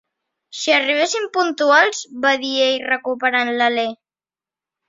[0.59, 3.89] "Si arribéssim puntuals!" va dir ell, recuperant l'alè.